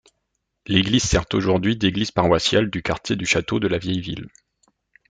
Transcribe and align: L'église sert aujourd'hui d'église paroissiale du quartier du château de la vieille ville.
L'église 0.65 1.03
sert 1.03 1.25
aujourd'hui 1.33 1.77
d'église 1.77 2.09
paroissiale 2.09 2.71
du 2.71 2.81
quartier 2.81 3.15
du 3.15 3.27
château 3.27 3.59
de 3.59 3.67
la 3.67 3.77
vieille 3.77 4.01
ville. 4.01 4.29